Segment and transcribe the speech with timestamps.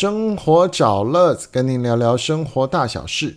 [0.00, 3.36] 生活找乐子，跟您聊聊生活大小事。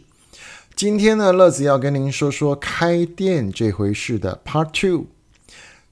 [0.74, 5.08] 今天呢，乐子要跟您说说开店这回事的 Part Two。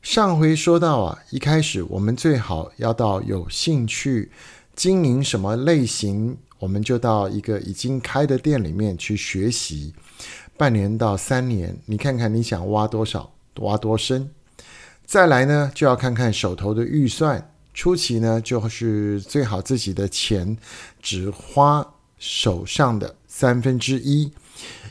[0.02, 4.32] 上回说到啊，一开始我们最好要到有兴趣
[4.74, 9.94] 经营什么类型，我们就到一个已经开的店里面去学习，
[10.56, 14.32] 半年到三年，你看看你想挖多少，挖多深。
[15.06, 17.51] 再来呢，就要看看手头的预算。
[17.74, 20.58] 初期呢，就是最好自己的钱
[21.02, 24.32] 只花手上的三分之一，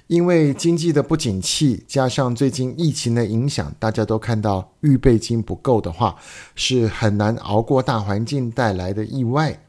[0.06, 6.16] 因为经济的不景气，加上最近疫情的影响，大家都看到预备金不够的话，
[6.54, 9.62] 是很难熬过大环境带来的意外。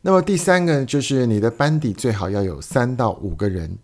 [0.00, 3.78] 那么第三个就是你的班底最好要有三到五个人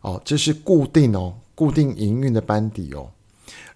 [0.00, 3.10] 哦，这是固定哦，固定营运的班底哦。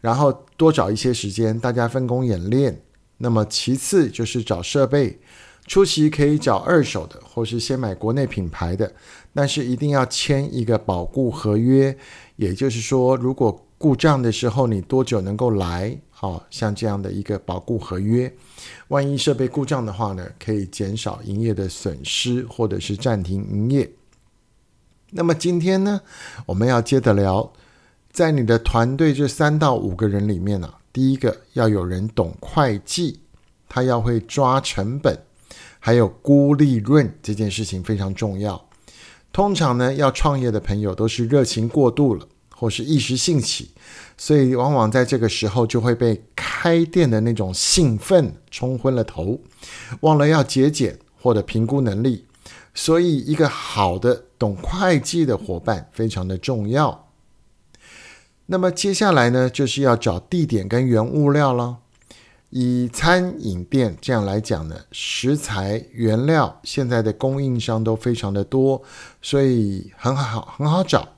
[0.01, 2.83] 然后多找一些时间，大家分工演练。
[3.23, 5.21] 那么其次就是找设备，
[5.69, 8.93] 初期可以找二手的，或是先买国内品牌的，
[9.33, 11.97] 但是一定要签一个保固合约。
[12.34, 15.97] 也就是说，如果故障的时候，你多久能够来？
[16.11, 18.33] 好像这样的一个保固合约，
[18.89, 23.89] 万一设备故障的话呢，可以减少营业的损失，或者是暂停营业。
[25.11, 26.00] 那么今天呢，
[26.47, 27.53] 我们要接着聊。
[28.12, 33.21] 在你的团队这三到五个人里面呢，第一个要有人懂会计，
[33.69, 35.19] 他要会抓成本，
[35.79, 38.69] 还有估利润这件事情非常重要。
[39.33, 43.71] 通常呢，要创业的朋友都是热情过度了，或是一时兴起，
[44.19, 49.41] 所以往往在这个时候就会被开店的那种兴奋冲昏了头，
[50.01, 52.27] 忘了要节俭或者评估能力。
[52.75, 57.02] 所以，一个好的懂会计的伙伴非常的重要。
[58.53, 61.78] 那么接下来呢，就是要找地点跟原物料了。
[62.50, 68.83] 以餐饮店这样来讲呢，食材原料现在的供应商都非常的多，
[69.22, 71.09] 所以很好很好找。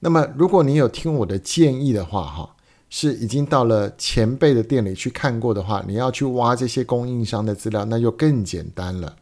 [0.00, 2.56] 那么如果你有听我的建议的话，哈，
[2.90, 9.14] 是已经到了前辈的店里去看过的话，你要去挖这些供应商的资料，那就更简单了。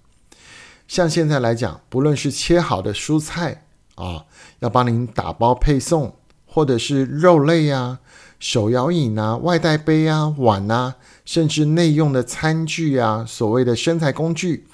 [0.89, 3.67] 像现在来讲，不论是切好的蔬菜
[3.97, 4.25] 啊，
[4.61, 6.15] 要帮您打包配送。
[6.53, 8.01] 或者是肉类啊、
[8.39, 14.67] 手摇饮啊、外带杯啊、碗啊，甚至内用的餐具啊，所谓的身材工具，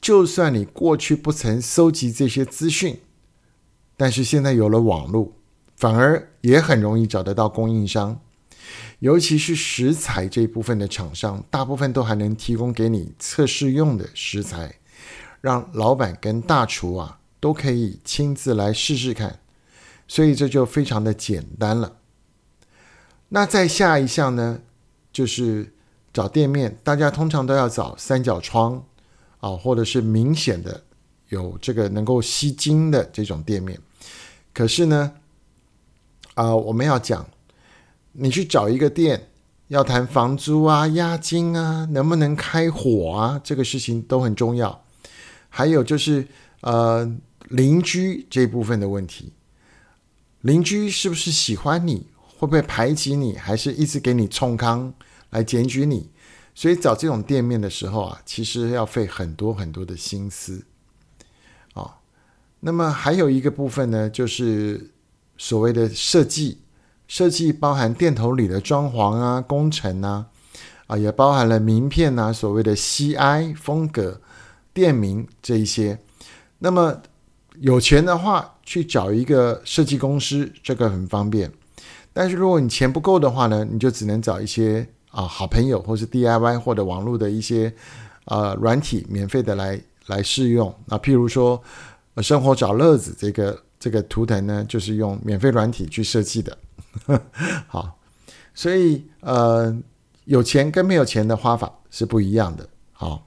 [0.00, 2.98] 就算你过去不曾搜集这些资讯，
[3.96, 5.34] 但是现在有了网络，
[5.76, 8.20] 反而也很容易找得到供应商。
[8.98, 14.74] 尤其是食材这一部分的厂商，大部分都还能提供给你测试用的食材，
[15.40, 19.38] 让老板跟大厨啊都可以亲自来试试看。
[20.06, 21.96] 所以这就非常的简单了。
[23.28, 24.60] 那再下一项呢，
[25.12, 25.72] 就是
[26.12, 26.78] 找店面。
[26.84, 28.84] 大家通常都要找三角窗
[29.40, 30.82] 啊，或者是明显的
[31.30, 33.80] 有这个能够吸金的这种店面。
[34.52, 35.12] 可是呢，
[36.34, 37.26] 啊，我们要讲，
[38.12, 39.28] 你去找一个店，
[39.68, 44.84] 要谈房租啊、押金啊、能不能开火啊，这个事情都很重要。
[45.48, 46.28] 还有就是
[46.60, 47.10] 呃，
[47.48, 49.32] 邻居这部分的问题。
[50.44, 52.06] 邻居是不是喜欢你？
[52.36, 53.34] 会不会排挤你？
[53.34, 54.92] 还是一直给你冲康
[55.30, 56.10] 来检举你？
[56.54, 60.66] 所以找这种店面的时候啊，其实要费很多很多的心思
[61.72, 61.96] 啊。
[62.60, 64.90] 那么还有一个部分呢，就是
[65.38, 66.58] 所谓的设计。
[67.08, 70.26] 设计包含店头里的装潢啊、工程啊，
[70.86, 74.20] 啊，也包含了名片啊，所谓的 CI 风格、
[74.74, 75.98] 店名这一些。
[76.58, 77.00] 那么
[77.60, 81.52] 有钱的话，去找一个设计公司，这个很方便。
[82.12, 87.72] 但是如果你钱不够的话呢，你就只能找一些啊好朋友，或是 DIY 或者网络的一些
[88.24, 90.74] 呃软体，免费的来来试用。
[90.86, 91.62] 那譬如说，
[92.18, 96.58] 生活找乐子这个这个图腾呢，就是用免费软体去设计的。
[97.68, 97.98] 好，
[98.54, 99.76] 所以呃，
[100.24, 102.68] 有钱跟没有钱的花法是不一样的。
[102.92, 103.26] 好，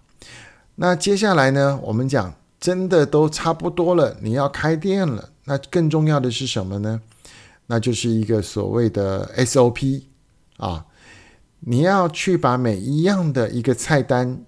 [0.75, 2.33] 那接下来呢，我们讲。
[2.59, 7.01] 真的都差不多了，你要开店了，那更重要的是什么呢？
[7.67, 10.03] 那就是一个所谓的 SOP
[10.57, 10.85] 啊，
[11.59, 14.41] 你要去把每一样的一个菜单，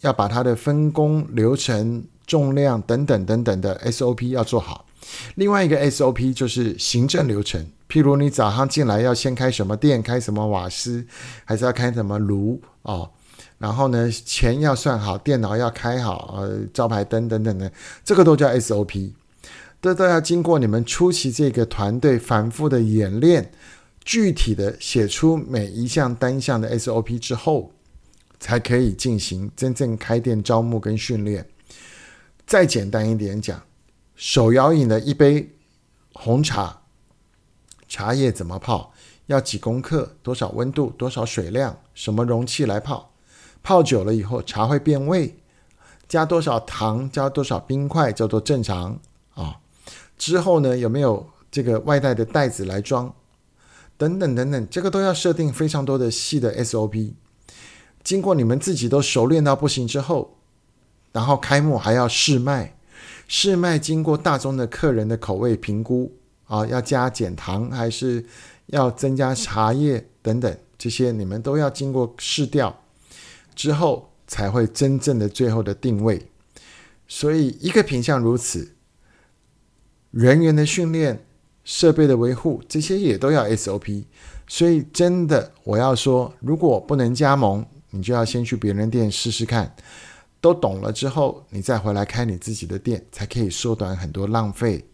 [0.00, 4.86] 要把它的分工流程、重量等等等等的 SOP 要做好。
[5.34, 11.06] 另外一个 SOP 就是行政流程，譬如你早上进来要先开什么店，开什么瓦斯，
[11.44, 13.10] 还是要开什么炉啊？
[13.64, 17.72] 然后呢，钱要算好，电脑要开好，呃，招牌灯等等的，
[18.04, 19.12] 这个都叫 SOP，
[19.80, 23.50] 这都要经过你们初期这个团队反复的演练，
[24.04, 27.72] 具体的写出每一项单项的 SOP 之后，
[28.38, 31.48] 才可以进行真正开店招募跟训练。
[32.46, 33.62] 再简单一点讲，
[34.14, 35.54] 手摇饮的一杯
[36.12, 36.82] 红茶，
[37.88, 38.92] 茶叶怎么泡？
[39.24, 40.16] 要几公克？
[40.22, 40.90] 多少温度？
[40.98, 41.78] 多少水量？
[41.94, 43.13] 什么容器来泡？
[43.64, 45.34] 泡久了以后，茶会变味。
[46.06, 47.10] 加多少糖？
[47.10, 49.00] 加多少冰块叫做正常
[49.34, 49.56] 啊？
[50.18, 53.12] 之后呢，有没有这个外带的袋子来装？
[53.96, 57.14] 等等等等，这个都要设定非常多的细的 SOP。
[58.02, 60.36] 经过你们自己都熟练到不行之后，
[61.12, 62.76] 然后开幕还要试卖，
[63.26, 66.12] 试卖经过大众的客人的口味评估
[66.46, 68.26] 啊，要加减糖还是
[68.66, 72.78] 要增加茶叶等等，这些你们都要经过试调
[73.54, 76.28] 之后，才会真正的最后的定位。
[77.06, 78.74] 所以一个品相如此，
[80.10, 81.24] 人员的训练、
[81.64, 84.04] 设备的维护，这些也都要 SOP。
[84.46, 89.74] 所以真的，我要说，如果不能加盟，你就要先去别人店试试看，
[90.40, 94.84] 都懂了之后，你再回来开你自己的店，才可以缩短很多浪费。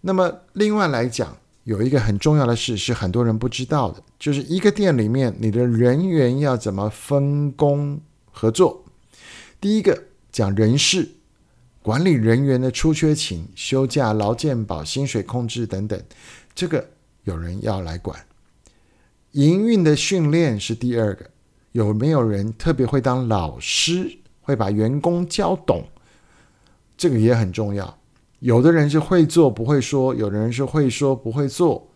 [0.00, 8.00] 那么另外来讲，有一个很重要的事是很多人不知道的，就是一个店里面你的人员要怎么分工
[8.30, 8.84] 合作。
[9.60, 11.08] 第一个讲人事，
[11.82, 16.02] 管理人员的出缺勤、休假、劳健保、薪水控制等等，
[16.54, 16.88] 这个
[17.24, 18.26] 有人要来管。
[19.32, 21.30] 营运的训练是第二个。
[21.72, 25.88] 有没有人特别会当老师，会把员工教懂？
[26.98, 27.98] 这个也很重要。
[28.42, 31.88] 有的人是会做不会说，有的人是会说不会做。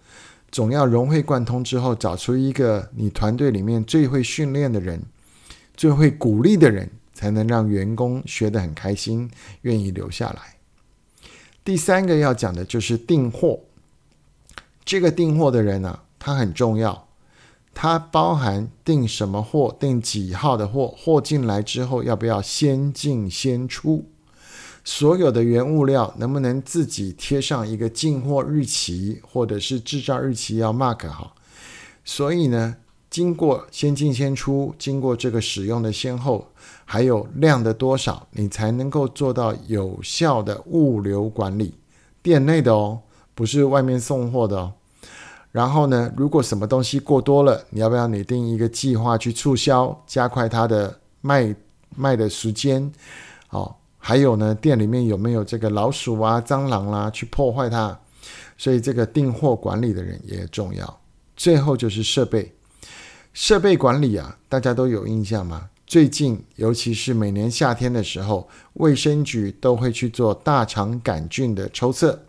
[0.52, 5.02] 总要融会贯通之后，找出一个你团队里面最会训练的人、
[5.76, 9.28] 最会鼓励的人，才能让员工学得很开心，
[9.62, 10.54] 愿意留下来。
[11.64, 13.58] 第三个要讲的就是订货。
[14.84, 17.08] 这个订货的人呢，他很重要。
[17.74, 24.08] 他包含订什么货，订几号的货，货进来之后要不要先进先出？
[24.86, 31.34] 所有的原物料能不能自己贴上一个进货日期，或者是制造日期要 mark 好？
[32.04, 32.76] 所以呢，
[33.10, 36.46] 经过先进先出，经过这个使用的先后，
[36.84, 41.74] 还有量的多少，你才能够做到有效的物流管理。
[42.22, 43.00] 店内的哦，
[43.34, 44.72] 不是外面送货的哦。
[45.50, 51.52] 然后呢，如果什么东西过多了，你要不要拟定一个计划去促销，加快它的卖
[51.96, 52.92] 卖的时间？
[53.50, 53.74] 哦，
[54.06, 57.98] 还有呢，店里面有没有这个老鼠啊、蟑螂啦，去破坏它？
[58.56, 61.00] 所以这个订货管理的人也重要。
[61.34, 62.54] 最后就是设备，
[63.34, 65.68] 设备管理啊，大家都有印象吗？
[65.88, 72.22] 最近，尤其是每年夏天的时候，卫生局都会去做大肠杆菌的抽测。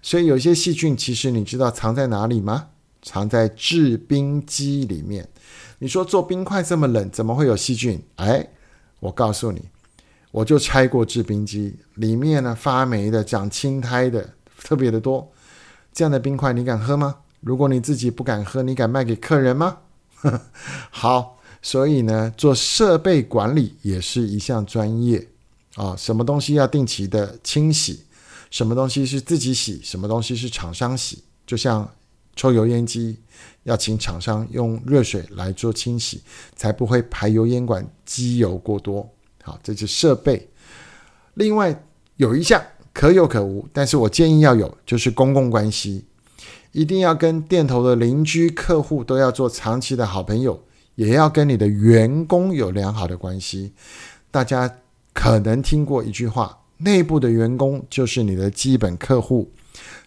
[0.00, 2.68] 所以有些细菌，其实你知道藏在哪里吗？
[3.02, 5.28] 藏在制冰机里面。
[5.80, 8.02] 你说做冰块这么冷，怎么会有细菌？
[8.16, 8.48] 哎，
[9.00, 9.68] 我告诉你，
[10.34, 14.30] 我就拆过制冰机，里面呢发霉的、长青苔的
[14.64, 15.30] 特别的多。
[15.92, 17.18] 这样的冰块你敢喝吗？
[17.38, 19.78] 如果你自己不敢喝，你敢卖给客人吗？
[20.90, 25.28] 好，所以呢，做设备管理也是一项专业
[25.76, 25.94] 啊。
[25.94, 28.02] 什么东西要定期的清洗？
[28.50, 31.22] 什么东西是自己洗，什么东西是厂商洗？
[31.46, 31.88] 就像
[32.34, 33.20] 抽油烟机，
[33.62, 36.22] 要请厂商用热水来做清洗，
[36.56, 39.08] 才不会排油烟管机油过多。
[39.44, 40.48] 好，这是设备。
[41.34, 41.84] 另外
[42.16, 42.60] 有一项
[42.92, 46.04] 可有可无，但是我建议要有，就是公共关系，
[46.72, 50.60] 一定要跟店头的邻居、客户都要做长期的好朋友，
[50.96, 53.72] 也要跟你的员工有良好的关系。
[54.30, 54.78] 大家
[55.12, 56.58] 可能听过一句话。
[56.78, 59.48] 内部的员工就是你的基本客户，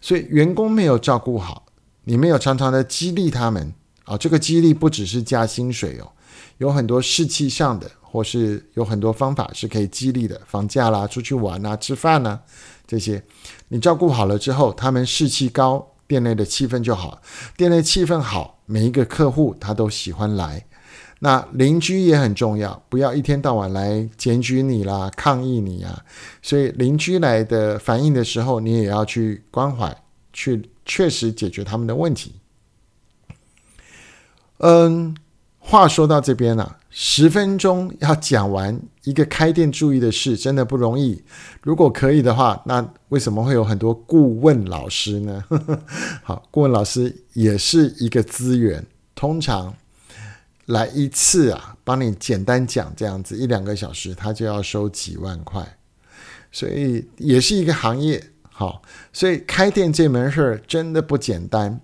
[0.01, 1.65] 所以员工没有照顾好，
[2.03, 3.73] 你没有常常的激励他们
[4.07, 4.17] 啊。
[4.17, 6.09] 这个激励不只是加薪水哦，
[6.57, 12.41] 有很多士气上的，或是有很多方法是可以激励的，放假啦、出去玩啊、吃饭啊
[12.87, 13.21] 这些，
[13.67, 17.21] 你照顾好了之后，他们士气高，店内的气氛就好，
[17.55, 20.65] 店内气氛好，每一个客户他都喜欢来。
[21.19, 26.05] 那邻居也很重要，不要一天到晚来检举你啦、抗议你啊。
[26.43, 29.97] 所以邻居来的反映的时候，你也要去关怀，
[30.31, 32.35] 去确实解决他们的问题。
[34.57, 35.15] 嗯，
[35.59, 41.23] 话说到这边了，十分钟要讲完一个开店注意的事，真的不容易。
[41.61, 45.43] 如果可以的话，那为什么会有很多顾问老师呢？
[46.23, 48.85] 好，顾问老师也是一个资源，
[49.15, 49.73] 通常。
[50.67, 55.65] 来一次啊，帮你简单讲这样子一两个小时，他就要收几万块，
[56.51, 58.21] 所以也是一个行业
[58.59, 58.81] 好，
[59.13, 61.79] 所以开店这门事儿真的不简单。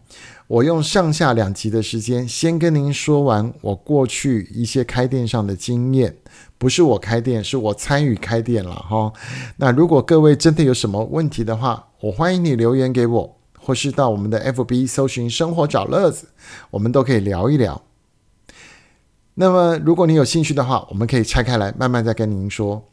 [0.48, 6.18] 我用上下两集的时间，先跟您说完我过去一些开店上的经验，
[6.58, 9.14] 不是我开店，是我参与开店了哈。
[9.58, 16.30] 那如果各位真的有什么问题的话，我欢迎你留言给我，或是到我们的 FB 搜寻“生活找乐子”，
[16.72, 17.80] 我们都可以聊一聊。
[19.36, 22.84] 那么，如果你有兴趣的话，我们可以拆开来慢慢再跟您说。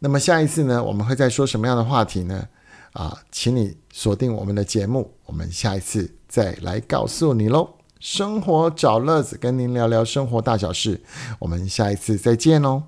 [0.00, 2.48] 那么下一次呢，我们会再说什么样的话题呢？
[2.92, 7.68] 啊，请你锁定我们的节目，我们下一次再来告诉你喽。
[7.98, 11.02] 生活找乐子，跟您聊聊生活大小事，
[11.38, 12.82] 我们下一次再见喽。